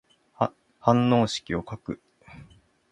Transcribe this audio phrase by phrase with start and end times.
[0.79, 2.01] 反応式を書く。